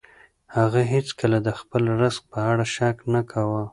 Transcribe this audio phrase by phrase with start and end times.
[0.55, 3.63] هغه هیڅکله د خپل رزق په اړه شک نه کاوه.